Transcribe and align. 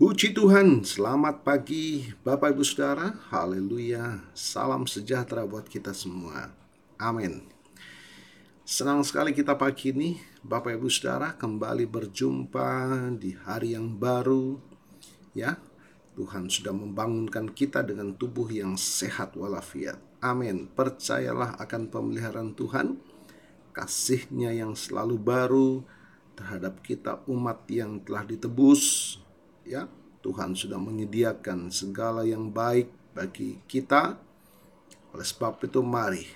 Puji 0.00 0.32
Tuhan, 0.32 0.80
selamat 0.80 1.44
pagi 1.44 2.08
Bapak 2.24 2.56
Ibu 2.56 2.64
Saudara. 2.64 3.20
Haleluya. 3.28 4.32
Salam 4.32 4.88
sejahtera 4.88 5.44
buat 5.44 5.68
kita 5.68 5.92
semua. 5.92 6.56
Amin. 6.96 7.44
Senang 8.64 9.04
sekali 9.04 9.36
kita 9.36 9.60
pagi 9.60 9.92
ini 9.92 10.16
Bapak 10.40 10.80
Ibu 10.80 10.88
Saudara 10.88 11.36
kembali 11.36 11.84
berjumpa 11.84 12.72
di 13.20 13.36
hari 13.44 13.76
yang 13.76 13.92
baru. 14.00 14.56
Ya, 15.36 15.60
Tuhan 16.16 16.48
sudah 16.48 16.72
membangunkan 16.72 17.52
kita 17.52 17.84
dengan 17.84 18.16
tubuh 18.16 18.48
yang 18.48 18.80
sehat 18.80 19.36
walafiat. 19.36 20.00
Amin. 20.24 20.72
Percayalah 20.72 21.60
akan 21.60 21.92
pemeliharaan 21.92 22.56
Tuhan, 22.56 22.96
kasihnya 23.76 24.64
yang 24.64 24.72
selalu 24.72 25.20
baru 25.20 25.84
terhadap 26.40 26.80
kita 26.80 27.20
umat 27.28 27.68
yang 27.68 28.00
telah 28.00 28.24
ditebus 28.24 29.19
ya 29.70 29.86
Tuhan 30.20 30.58
sudah 30.58 30.76
menyediakan 30.76 31.70
segala 31.70 32.26
yang 32.26 32.50
baik 32.50 32.90
bagi 33.14 33.62
kita. 33.70 34.18
Oleh 35.14 35.26
sebab 35.26 35.62
itu 35.64 35.80
mari 35.80 36.26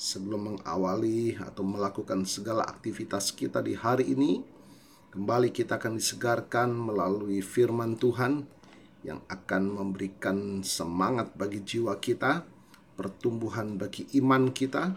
sebelum 0.00 0.56
mengawali 0.56 1.36
atau 1.36 1.60
melakukan 1.60 2.24
segala 2.24 2.64
aktivitas 2.64 3.36
kita 3.36 3.60
di 3.60 3.76
hari 3.76 4.16
ini 4.16 4.40
kembali 5.12 5.52
kita 5.52 5.76
akan 5.76 6.00
disegarkan 6.00 6.72
melalui 6.72 7.44
firman 7.44 8.00
Tuhan 8.00 8.48
yang 9.04 9.20
akan 9.28 9.62
memberikan 9.76 10.64
semangat 10.64 11.36
bagi 11.36 11.60
jiwa 11.64 12.00
kita 12.00 12.44
pertumbuhan 12.96 13.76
bagi 13.80 14.08
iman 14.20 14.52
kita 14.52 14.92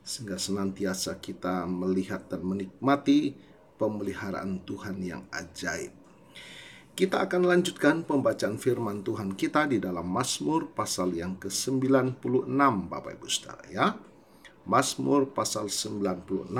sehingga 0.00 0.40
senantiasa 0.40 1.20
kita 1.20 1.68
melihat 1.68 2.28
dan 2.28 2.44
menikmati 2.44 3.36
pemeliharaan 3.76 4.64
Tuhan 4.64 5.00
yang 5.04 5.24
ajaib 5.32 6.05
kita 6.96 7.28
akan 7.28 7.44
lanjutkan 7.44 8.08
pembacaan 8.08 8.56
firman 8.56 9.04
Tuhan 9.04 9.36
kita 9.36 9.68
di 9.68 9.76
dalam 9.76 10.08
Mazmur 10.08 10.72
pasal 10.72 11.12
yang 11.12 11.36
ke-96 11.36 12.24
Bapak 12.88 13.20
Ibu 13.20 13.28
Saudara 13.28 13.64
ya. 13.68 13.86
Mazmur 14.64 15.28
pasal 15.28 15.68
96 15.68 16.56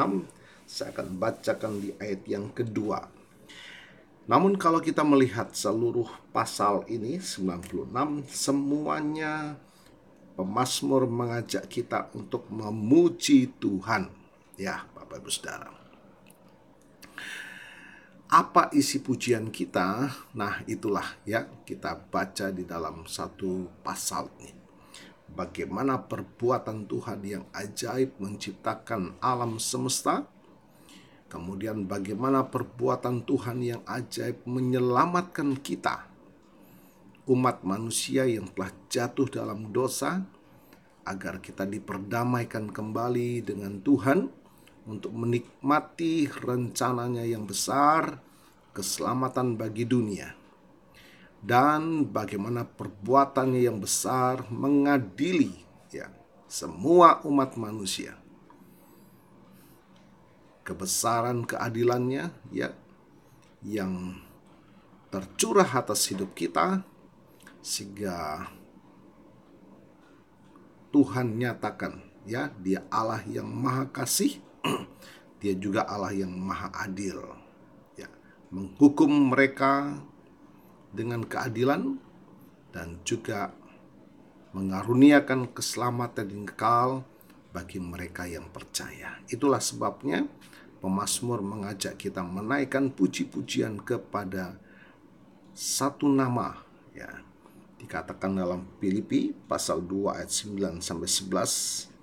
saya 0.69 0.93
akan 0.93 1.09
bacakan 1.17 1.81
di 1.81 1.97
ayat 1.97 2.29
yang 2.29 2.53
kedua. 2.53 3.09
Namun 4.29 4.61
kalau 4.61 4.85
kita 4.85 5.09
melihat 5.09 5.57
seluruh 5.57 6.13
pasal 6.37 6.85
ini 6.93 7.17
96 7.17 7.89
semuanya 8.29 9.57
pemazmur 10.37 11.09
mengajak 11.09 11.65
kita 11.65 12.13
untuk 12.13 12.45
memuji 12.53 13.57
Tuhan. 13.57 14.13
Ya, 14.61 14.85
Bapak 14.93 15.25
Ibu 15.25 15.33
Saudara 15.33 15.77
apa 18.27 18.75
isi 18.75 18.99
pujian 18.99 19.55
kita? 19.55 20.11
Nah, 20.35 20.59
itulah 20.67 21.07
ya 21.23 21.47
kita 21.63 21.95
baca 22.11 22.51
di 22.51 22.67
dalam 22.67 23.07
satu 23.07 23.71
pasal 23.87 24.27
ini. 24.43 24.55
Bagaimana 25.31 26.01
perbuatan 26.01 26.91
Tuhan 26.91 27.21
yang 27.23 27.45
ajaib 27.55 28.19
menciptakan 28.19 29.19
alam 29.23 29.63
semesta? 29.63 30.27
Kemudian 31.27 31.87
bagaimana 31.87 32.47
perbuatan 32.47 33.27
Tuhan 33.27 33.59
yang 33.63 33.83
ajaib 33.87 34.43
menyelamatkan 34.47 35.59
kita? 35.59 36.07
Umat 37.27 37.67
manusia 37.67 38.23
yang 38.27 38.47
telah 38.55 38.71
jatuh 38.87 39.27
dalam 39.27 39.75
dosa 39.75 40.23
agar 41.07 41.39
kita 41.39 41.67
diperdamaikan 41.67 42.71
kembali 42.71 43.43
dengan 43.43 43.83
Tuhan 43.83 44.46
untuk 44.87 45.11
menikmati 45.11 46.31
rencananya 46.31 47.27
yang 47.27 47.43
besar, 47.45 48.23
keselamatan 48.71 49.59
bagi 49.59 49.83
dunia, 49.83 50.31
dan 51.43 52.07
bagaimana 52.07 52.63
perbuatannya 52.63 53.67
yang 53.67 53.83
besar 53.83 54.47
mengadili 54.49 55.53
ya 55.91 56.07
semua 56.47 57.21
umat 57.27 57.59
manusia. 57.59 58.15
Kebesaran 60.67 61.47
keadilannya 61.47 62.31
ya 62.51 62.75
yang 63.63 64.19
tercurah 65.11 65.67
atas 65.67 66.11
hidup 66.11 66.35
kita 66.35 66.83
sehingga 67.63 68.51
Tuhan 70.91 71.39
nyatakan 71.39 72.03
ya 72.27 72.51
dia 72.59 72.83
Allah 72.91 73.23
yang 73.31 73.47
maha 73.47 73.87
kasih 73.91 74.43
dia 75.41 75.55
juga 75.57 75.87
Allah 75.87 76.13
yang 76.13 76.33
maha 76.35 76.71
adil. 76.75 77.23
Ya, 77.95 78.11
menghukum 78.51 79.31
mereka 79.31 80.03
dengan 80.91 81.23
keadilan 81.23 82.01
dan 82.73 83.01
juga 83.07 83.53
mengaruniakan 84.57 85.53
keselamatan 85.53 86.33
yang 86.33 86.45
kekal 86.49 87.05
bagi 87.53 87.81
mereka 87.81 88.25
yang 88.25 88.49
percaya. 88.53 89.21
Itulah 89.29 89.61
sebabnya 89.61 90.25
pemazmur 90.81 91.41
mengajak 91.41 91.97
kita 91.97 92.25
menaikkan 92.25 92.93
puji-pujian 92.93 93.81
kepada 93.81 94.61
satu 95.57 96.09
nama 96.09 96.61
ya. 96.93 97.25
Dikatakan 97.77 98.33
dalam 98.33 98.65
Filipi 98.81 99.37
pasal 99.37 99.85
2 99.85 100.17
ayat 100.17 100.33
9 100.33 100.81
sampai 100.81 101.09
11 101.09 101.96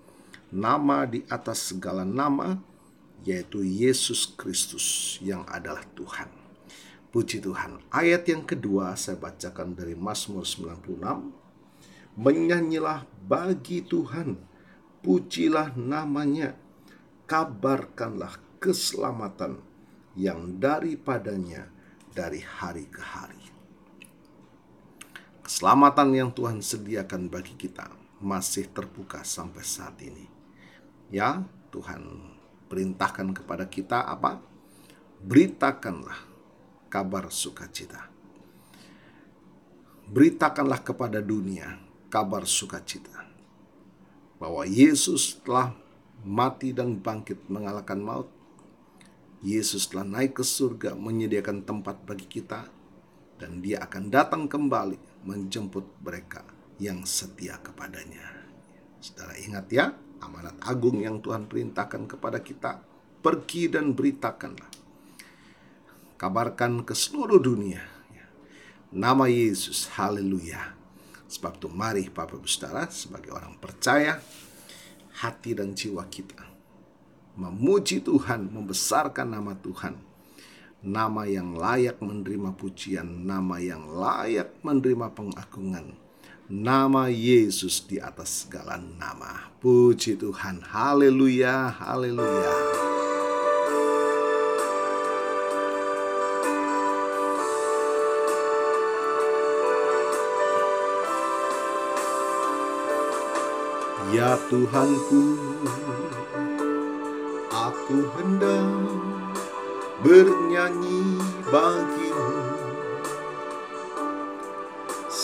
nama 0.54 1.10
di 1.10 1.26
atas 1.34 1.74
segala 1.74 2.06
nama, 2.06 2.62
yaitu 3.26 3.66
Yesus 3.66 4.30
Kristus 4.38 5.18
yang 5.18 5.42
adalah 5.50 5.82
Tuhan. 5.98 6.30
Puji 7.10 7.42
Tuhan. 7.42 7.82
Ayat 7.90 8.30
yang 8.30 8.46
kedua 8.46 8.94
saya 8.94 9.18
bacakan 9.18 9.74
dari 9.74 9.98
Mazmur 9.98 10.46
96. 10.46 11.34
Menyanyilah 12.14 13.10
bagi 13.26 13.82
Tuhan, 13.82 14.38
pujilah 15.02 15.74
namanya, 15.74 16.54
kabarkanlah 17.26 18.38
keselamatan 18.62 19.58
yang 20.14 20.62
daripadanya 20.62 21.74
dari 22.14 22.46
hari 22.46 22.86
ke 22.86 23.02
hari. 23.02 23.42
Keselamatan 25.42 26.14
yang 26.14 26.30
Tuhan 26.30 26.62
sediakan 26.62 27.34
bagi 27.34 27.58
kita 27.58 27.90
masih 28.22 28.70
terbuka 28.70 29.26
sampai 29.26 29.66
saat 29.66 29.98
ini 30.00 30.43
ya 31.10 31.44
Tuhan 31.74 32.04
perintahkan 32.70 33.34
kepada 33.34 33.66
kita 33.68 34.06
apa? 34.06 34.40
Beritakanlah 35.24 36.20
kabar 36.92 37.32
sukacita. 37.34 38.12
Beritakanlah 40.08 40.84
kepada 40.84 41.24
dunia 41.24 41.80
kabar 42.14 42.46
sukacita 42.46 43.26
bahwa 44.38 44.68
Yesus 44.68 45.40
telah 45.42 45.72
mati 46.22 46.76
dan 46.76 47.00
bangkit 47.00 47.48
mengalahkan 47.48 47.98
maut. 47.98 48.30
Yesus 49.44 49.92
telah 49.92 50.08
naik 50.08 50.40
ke 50.40 50.44
surga 50.44 50.96
menyediakan 50.96 51.68
tempat 51.68 52.00
bagi 52.08 52.28
kita 52.28 52.64
dan 53.36 53.60
dia 53.60 53.84
akan 53.84 54.08
datang 54.08 54.48
kembali 54.48 55.28
menjemput 55.28 55.84
mereka 56.00 56.48
yang 56.80 57.04
setia 57.04 57.60
kepadanya. 57.60 58.24
Saudara 59.04 59.36
ingat 59.36 59.68
ya, 59.68 59.92
amanat 60.24 60.56
agung 60.64 61.04
yang 61.04 61.20
Tuhan 61.20 61.52
perintahkan 61.52 62.08
kepada 62.08 62.40
kita. 62.40 62.80
Pergi 63.24 63.72
dan 63.72 63.92
beritakanlah. 63.96 64.72
Kabarkan 66.20 66.88
ke 66.88 66.96
seluruh 66.96 67.40
dunia. 67.40 67.84
Nama 68.94 69.26
Yesus, 69.28 69.92
haleluya. 70.00 70.76
Sebab 71.28 71.58
itu 71.58 71.68
mari 71.68 72.08
Bapak 72.08 72.46
Saudara 72.46 72.86
sebagai 72.94 73.34
orang 73.34 73.58
percaya, 73.58 74.22
hati 75.24 75.58
dan 75.58 75.74
jiwa 75.74 76.06
kita 76.08 76.54
memuji 77.34 77.98
Tuhan, 78.02 78.54
membesarkan 78.54 79.26
nama 79.26 79.58
Tuhan. 79.58 79.98
Nama 80.84 81.24
yang 81.26 81.56
layak 81.56 82.04
menerima 82.04 82.60
pujian, 82.60 83.08
nama 83.24 83.56
yang 83.58 83.88
layak 83.88 84.52
menerima 84.68 85.16
pengagungan 85.16 86.03
nama 86.52 87.08
Yesus 87.08 87.84
di 87.88 88.00
atas 88.00 88.44
segala 88.44 88.76
nama. 88.76 89.48
Puji 89.64 90.20
Tuhan, 90.20 90.60
haleluya, 90.68 91.72
haleluya. 91.72 92.56
Ya 104.14 104.38
Tuhanku, 104.46 105.24
aku 107.50 107.98
hendak 108.14 108.70
bernyanyi 110.06 111.18
bagimu 111.50 112.03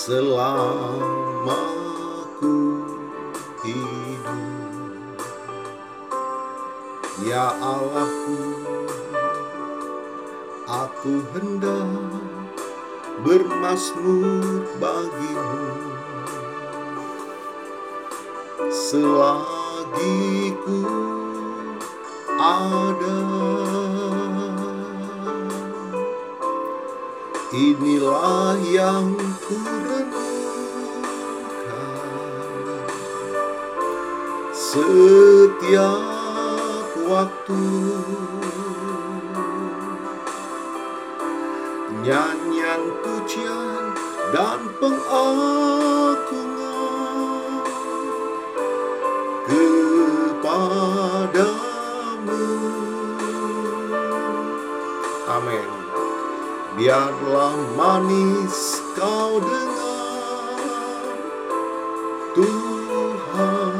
selama 0.09 1.61
ku 2.41 2.81
hidup. 3.61 5.21
Ya 7.21 7.53
Allahku 7.61 8.41
aku 10.65 11.13
hendak 11.37 11.93
bermasmur 13.21 14.65
bagimu. 14.81 15.77
Selagi 18.73 20.57
ku 20.65 20.89
ada 22.41 23.17
inilah 27.49 28.61
yang 28.69 29.17
ku 29.41 29.57
renungkan 29.57 30.29
setiap 34.53 35.97
waktu 37.09 37.65
nyanyian 42.05 42.81
pujian 43.01 43.97
dan 44.29 44.61
pengagungan 44.77 46.38
Biarlah 56.79 57.59
manis 57.75 58.79
kau 58.95 59.43
dengar. 59.43 60.63
Tuhan 62.31 63.75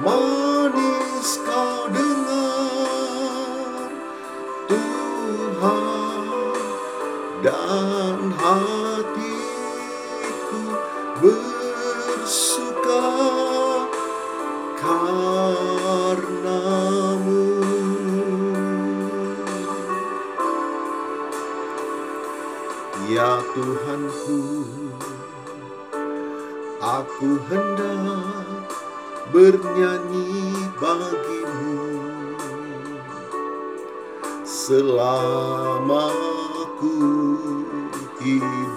manis 0.00 1.28
kau 1.44 1.92
dengar. 1.92 3.68
Tuhan 4.64 5.84
dan 7.44 8.16
hatiku 8.32 8.87
Tuhanku 24.08 24.40
Aku 26.80 27.36
hendak 27.52 28.64
bernyanyi 29.28 30.56
bagimu. 30.80 31.76
Selama 34.48 36.08
ku 36.80 36.96
hidup 38.24 38.76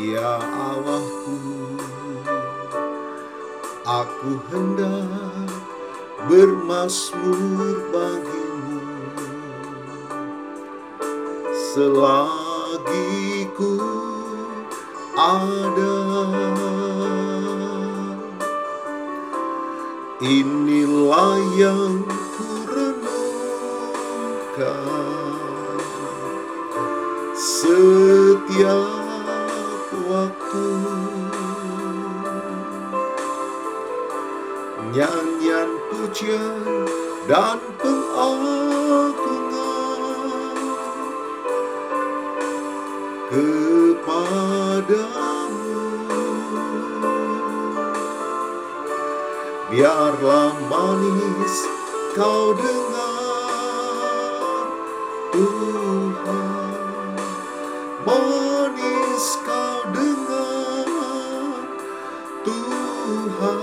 Ya 0.00 0.40
Allahku 0.40 1.36
Aku 3.84 4.30
hendak 4.48 5.52
bermasmur 6.24 7.76
bagimu 7.92 8.49
Selagi 11.70 13.46
ku 13.54 13.78
ada. 15.14 16.02
Inilah 20.18 21.38
yang 21.54 22.02
ku 22.10 22.66
renungkan 22.66 23.38
Setiap 27.38 28.90
waktu. 30.10 30.66
Nyanyian 34.90 35.70
pujian 35.86 36.66
dan 37.30 37.62
pengagungan 37.78 37.99
Biarlah 49.70 50.58
manis 50.66 51.56
kau 52.18 52.50
dengar 52.58 54.66
Tuhan. 55.30 57.14
Manis 58.02 59.26
kau 59.46 59.86
dengar 59.94 61.70
Tuhan. 62.42 63.62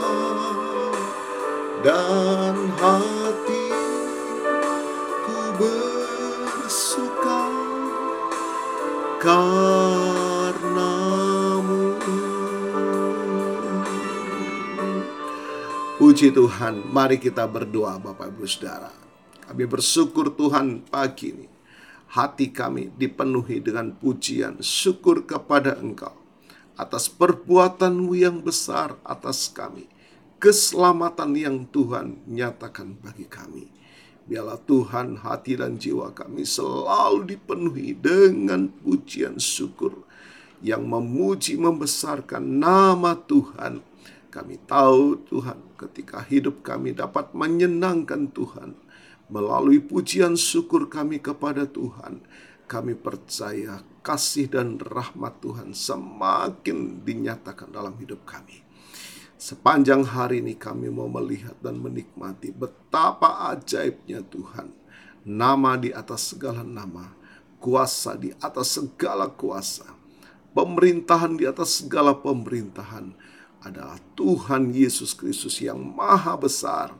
Dan 1.83 2.55
hatiku 2.79 3.79
bersuka 5.59 7.43
karenamu 9.19 9.76
Puji 16.17 16.33
Tuhan, 16.33 16.81
mari 16.89 17.21
kita 17.21 17.45
berdoa 17.45 18.01
Bapak 18.01 18.33
Ibu 18.33 18.49
Saudara. 18.49 18.89
Kami 19.45 19.69
bersyukur 19.69 20.33
Tuhan 20.33 20.81
pagi 20.89 21.29
ini. 21.29 21.45
Hati 22.09 22.49
kami 22.49 22.89
dipenuhi 22.89 23.61
dengan 23.61 23.93
pujian 23.93 24.57
syukur 24.57 25.29
kepada 25.29 25.77
Engkau. 25.77 26.17
Atas 26.73 27.05
perbuatanmu 27.05 28.17
yang 28.17 28.41
besar 28.41 28.97
atas 29.05 29.45
kami. 29.53 29.85
Keselamatan 30.41 31.37
yang 31.37 31.69
Tuhan 31.69 32.17
nyatakan 32.25 32.97
bagi 32.97 33.29
kami. 33.29 33.69
Biarlah 34.25 34.57
Tuhan 34.65 35.21
hati 35.21 35.53
dan 35.53 35.77
jiwa 35.77 36.17
kami 36.17 36.49
selalu 36.49 37.37
dipenuhi 37.37 37.93
dengan 37.93 38.73
pujian 38.73 39.37
syukur. 39.37 40.01
Yang 40.65 40.81
memuji 40.81 41.61
membesarkan 41.61 42.41
nama 42.41 43.13
Tuhan 43.13 43.85
kami 44.37 44.61
tahu 44.69 45.25
Tuhan 45.25 45.57
ketika 45.81 46.21
hidup 46.21 46.61
kami 46.61 46.93
dapat 46.93 47.33
menyenangkan 47.33 48.29
Tuhan 48.29 48.77
melalui 49.33 49.81
pujian 49.81 50.37
syukur 50.37 50.85
kami 50.85 51.17
kepada 51.17 51.65
Tuhan. 51.65 52.21
Kami 52.69 52.93
percaya 52.99 53.81
kasih 54.05 54.51
dan 54.51 54.77
rahmat 54.77 55.41
Tuhan 55.41 55.73
semakin 55.73 57.01
dinyatakan 57.01 57.73
dalam 57.73 57.97
hidup 57.97 58.27
kami. 58.29 58.61
Sepanjang 59.41 60.03
hari 60.05 60.43
ini 60.43 60.53
kami 60.53 60.91
mau 60.93 61.09
melihat 61.09 61.57
dan 61.63 61.81
menikmati 61.81 62.53
betapa 62.53 63.49
ajaibnya 63.55 64.21
Tuhan. 64.21 64.69
Nama 65.25 65.71
di 65.81 65.89
atas 65.95 66.35
segala 66.35 66.61
nama, 66.61 67.15
kuasa 67.57 68.19
di 68.19 68.35
atas 68.43 68.77
segala 68.77 69.31
kuasa, 69.31 69.87
pemerintahan 70.51 71.39
di 71.39 71.47
atas 71.47 71.81
segala 71.81 72.13
pemerintahan 72.13 73.15
adalah 73.65 73.97
Tuhan 74.13 74.69
Yesus 74.69 75.17
Kristus 75.17 75.61
yang 75.61 75.81
maha 75.81 76.37
besar. 76.37 76.93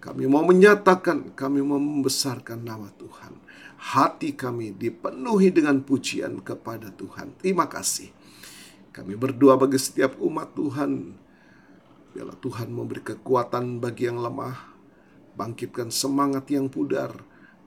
Kami 0.00 0.24
mau 0.24 0.46
menyatakan, 0.46 1.36
kami 1.36 1.60
mau 1.60 1.76
membesarkan 1.76 2.64
nama 2.64 2.88
Tuhan. 2.96 3.36
Hati 3.80 4.32
kami 4.32 4.72
dipenuhi 4.76 5.52
dengan 5.52 5.80
pujian 5.84 6.40
kepada 6.40 6.88
Tuhan. 6.92 7.36
Terima 7.40 7.68
kasih. 7.68 8.12
Kami 8.90 9.16
berdoa 9.16 9.60
bagi 9.60 9.76
setiap 9.76 10.16
umat 10.20 10.52
Tuhan. 10.56 11.16
Biarlah 12.10 12.38
Tuhan 12.42 12.68
memberi 12.74 13.04
kekuatan 13.06 13.78
bagi 13.78 14.10
yang 14.10 14.18
lemah, 14.18 14.56
bangkitkan 15.38 15.94
semangat 15.94 16.50
yang 16.50 16.66
pudar, 16.66 17.14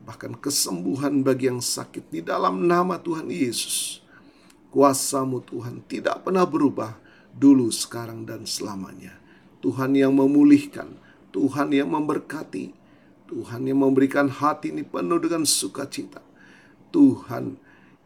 bahkan 0.04 0.36
kesembuhan 0.36 1.24
bagi 1.24 1.48
yang 1.48 1.64
sakit 1.64 2.12
di 2.12 2.20
dalam 2.20 2.68
nama 2.68 3.00
Tuhan 3.00 3.32
Yesus. 3.32 4.04
Kuasamu 4.74 5.40
Tuhan 5.48 5.86
tidak 5.88 6.28
pernah 6.28 6.44
berubah, 6.44 6.98
dulu, 7.34 7.74
sekarang, 7.74 8.30
dan 8.30 8.46
selamanya. 8.46 9.18
Tuhan 9.64 9.98
yang 9.98 10.14
memulihkan, 10.14 11.00
Tuhan 11.34 11.74
yang 11.74 11.90
memberkati, 11.90 12.76
Tuhan 13.32 13.66
yang 13.66 13.82
memberikan 13.82 14.30
hati 14.30 14.70
ini 14.70 14.86
penuh 14.86 15.18
dengan 15.18 15.48
sukacita. 15.48 16.22
Tuhan 16.94 17.58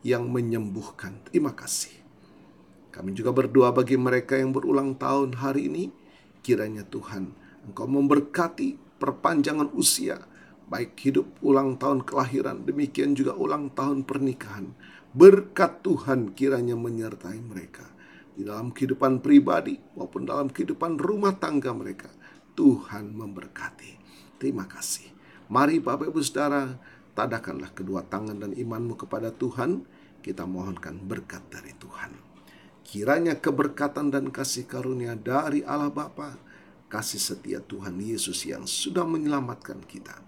yang 0.05 0.31
menyembuhkan. 0.31 1.19
Terima 1.27 1.51
kasih. 1.51 1.91
Kami 2.93 3.11
juga 3.11 3.35
berdoa 3.35 3.75
bagi 3.75 3.99
mereka 3.99 4.39
yang 4.39 4.55
berulang 4.55 4.95
tahun 4.95 5.43
hari 5.43 5.67
ini. 5.67 5.91
Kiranya 6.39 6.87
Tuhan, 6.87 7.35
Engkau 7.67 7.89
memberkati 7.89 8.79
perpanjangan 9.01 9.67
usia, 9.75 10.23
baik 10.71 10.95
hidup 11.03 11.27
ulang 11.43 11.75
tahun 11.75 12.07
kelahiran, 12.07 12.63
demikian 12.63 13.11
juga 13.11 13.35
ulang 13.35 13.67
tahun 13.75 14.07
pernikahan. 14.07 14.71
Berkat 15.11 15.83
Tuhan 15.83 16.31
kiranya 16.31 16.79
menyertai 16.79 17.43
mereka 17.43 17.96
di 18.37 18.45
dalam 18.45 18.69
kehidupan 18.69 19.25
pribadi 19.25 19.81
maupun 19.97 20.29
dalam 20.29 20.53
kehidupan 20.53 21.01
rumah 21.01 21.33
tangga 21.41 21.73
mereka. 21.73 22.13
Tuhan 22.53 23.17
memberkati. 23.17 23.97
Terima 24.37 24.69
kasih. 24.69 25.09
Mari 25.49 25.81
Bapak 25.81 26.13
Ibu 26.13 26.21
Saudara, 26.21 26.77
tadakanlah 27.17 27.73
kedua 27.73 28.05
tangan 28.05 28.37
dan 28.37 28.53
imanmu 28.53 28.93
kepada 28.93 29.33
Tuhan. 29.33 29.81
Kita 30.21 30.45
mohonkan 30.45 31.01
berkat 31.01 31.49
dari 31.49 31.73
Tuhan. 31.77 32.13
Kiranya 32.85 33.41
keberkatan 33.41 34.13
dan 34.13 34.29
kasih 34.29 34.69
karunia 34.69 35.17
dari 35.17 35.65
Allah 35.65 35.89
Bapa, 35.89 36.37
kasih 36.87 37.19
setia 37.19 37.59
Tuhan 37.59 37.97
Yesus 37.99 38.47
yang 38.47 38.63
sudah 38.63 39.03
menyelamatkan 39.03 39.83
kita, 39.83 40.23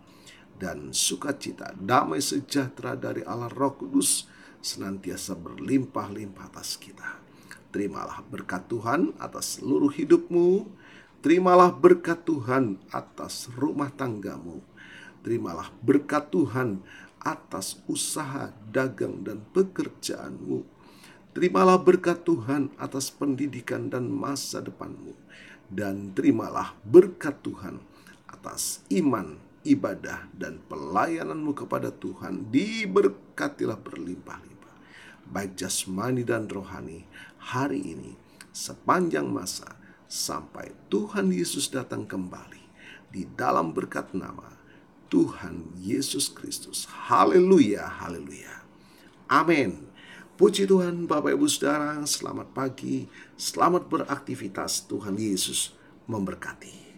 dan 0.59 0.91
sukacita, 0.91 1.71
damai 1.79 2.19
sejahtera 2.19 2.99
dari 2.99 3.23
Allah 3.23 3.47
Roh 3.47 3.79
Kudus 3.79 4.27
senantiasa 4.59 5.39
berlimpah-limpah 5.39 6.51
atas 6.51 6.75
kita. 6.75 7.28
Terimalah 7.69 8.25
berkat 8.25 8.65
Tuhan 8.65 9.13
atas 9.21 9.61
seluruh 9.61 9.93
hidupmu. 9.93 10.65
Terimalah 11.21 11.69
berkat 11.69 12.25
Tuhan 12.25 12.81
atas 12.89 13.45
rumah 13.53 13.93
tanggamu. 13.93 14.65
Terimalah 15.21 15.69
berkat 15.85 16.33
Tuhan 16.33 16.81
atas 17.21 17.77
usaha, 17.85 18.49
dagang, 18.73 19.21
dan 19.21 19.45
pekerjaanmu. 19.53 20.65
Terimalah 21.37 21.77
berkat 21.77 22.25
Tuhan 22.25 22.73
atas 22.81 23.13
pendidikan 23.13 23.91
dan 23.91 24.09
masa 24.09 24.65
depanmu. 24.65 25.13
Dan 25.69 26.17
terimalah 26.17 26.73
berkat 26.81 27.37
Tuhan 27.45 27.77
atas 28.25 28.81
iman, 28.89 29.37
ibadah, 29.61 30.25
dan 30.33 30.57
pelayananmu 30.65 31.53
kepada 31.53 31.93
Tuhan. 31.93 32.49
Diberkatilah 32.49 33.77
berlimpah-limpah 33.77 34.59
baik 35.29 35.53
jasmani 35.55 36.25
dan 36.25 36.49
rohani, 36.49 37.05
hari 37.39 37.81
ini 37.81 38.13
sepanjang 38.51 39.25
masa 39.25 39.79
sampai 40.05 40.75
Tuhan 40.91 41.31
Yesus 41.31 41.71
datang 41.71 42.03
kembali 42.03 42.61
di 43.09 43.25
dalam 43.33 43.73
berkat 43.73 44.13
nama 44.13 44.59
Tuhan 45.09 45.73
Yesus 45.81 46.29
Kristus. 46.29 46.85
Haleluya, 46.85 47.87
haleluya. 47.87 48.61
Amin. 49.25 49.89
Puji 50.39 50.69
Tuhan 50.69 51.03
Bapak 51.03 51.35
Ibu 51.35 51.51
Saudara, 51.51 51.99
selamat 52.07 52.55
pagi, 52.55 53.11
selamat 53.35 53.91
beraktivitas 53.91 54.87
Tuhan 54.87 55.19
Yesus 55.19 55.75
memberkati. 56.07 56.88